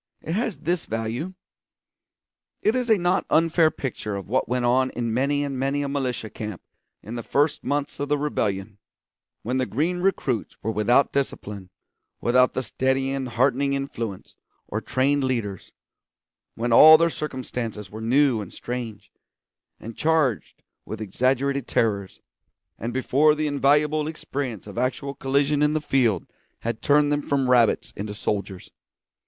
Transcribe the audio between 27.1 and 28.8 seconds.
them from rabbits into soldiers.